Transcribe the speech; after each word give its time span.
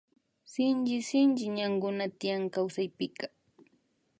Shinchi 0.51 0.97
sinchi 1.07 1.45
ñankuna 1.57 2.05
tiyan 2.19 2.43
kawsaypika 2.53 3.25